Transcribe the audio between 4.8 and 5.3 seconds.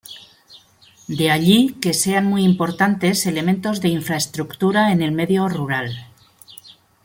en el